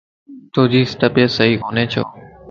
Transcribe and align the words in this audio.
توجي 0.53 0.81
طبيعت 1.03 1.31
صحيح 1.35 1.57
ڪوني 1.65 1.83
ڇو؟ 1.93 2.03